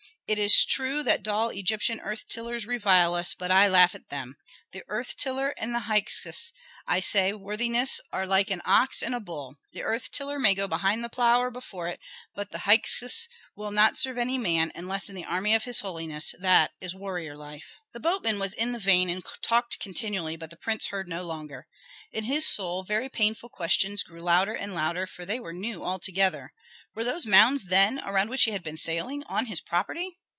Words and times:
It 0.27 0.39
is 0.39 0.63
true 0.63 1.03
that 1.03 1.23
dull 1.23 1.49
Egyptian 1.49 1.99
earth 1.99 2.25
tillers 2.29 2.65
revile 2.65 3.15
us, 3.15 3.33
but 3.33 3.51
I 3.51 3.67
laugh 3.67 3.93
at 3.93 4.07
them. 4.07 4.37
The 4.71 4.81
earth 4.87 5.17
tillers 5.17 5.55
and 5.57 5.75
the 5.75 5.81
Hyksos, 5.89 6.53
I 6.87 7.01
say, 7.01 7.33
worthiness, 7.33 7.99
are 8.13 8.25
like 8.25 8.49
an 8.49 8.61
ox 8.63 9.03
and 9.03 9.13
a 9.13 9.19
bull. 9.19 9.57
The 9.73 9.83
earth 9.83 10.09
tiller 10.09 10.39
may 10.39 10.55
go 10.55 10.69
behind 10.69 11.03
the 11.03 11.09
plough 11.09 11.41
or 11.41 11.51
before 11.51 11.89
it, 11.89 11.99
but 12.33 12.51
the 12.51 12.59
Hyksos 12.59 13.27
will 13.57 13.71
not 13.71 13.97
serve 13.97 14.17
any 14.17 14.37
man, 14.37 14.71
unless 14.73 15.09
in 15.09 15.15
the 15.15 15.25
army 15.25 15.53
of 15.53 15.65
his 15.65 15.81
holiness, 15.81 16.33
that 16.39 16.71
is 16.79 16.95
warrior 16.95 17.35
life." 17.35 17.81
The 17.91 17.99
boatman 17.99 18.39
was 18.39 18.53
in 18.53 18.71
the 18.71 18.79
vein 18.79 19.09
and 19.09 19.25
talked 19.41 19.81
continually, 19.81 20.37
but 20.37 20.49
the 20.49 20.55
prince 20.55 20.87
heard 20.87 21.09
no 21.09 21.23
longer. 21.23 21.67
In 22.13 22.23
his 22.23 22.47
soul 22.47 22.85
very 22.85 23.09
painful 23.09 23.49
questions 23.49 24.01
grew 24.01 24.21
louder 24.21 24.53
and 24.53 24.73
louder, 24.73 25.07
for 25.07 25.25
they 25.25 25.41
were 25.41 25.51
new 25.53 25.83
altogether. 25.83 26.53
Were 26.95 27.03
those 27.03 27.25
mounds, 27.25 27.65
then, 27.65 27.99
around 28.01 28.29
which 28.29 28.43
he 28.43 28.51
had 28.51 28.63
been 28.63 28.77
sailing, 28.77 29.23
on 29.25 29.45
his 29.47 29.59
property? 29.61 30.17